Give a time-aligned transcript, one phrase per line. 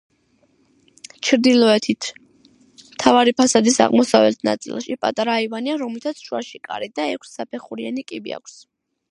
[1.27, 2.07] ჩრდილოეთით,
[2.93, 8.59] მთავარი ფასადის აღმოსავლეთ ნაწილში, პატარა აივანია რომლითაც შუაში კარი და ექვსსაფეხურიანი კიბე აქვს.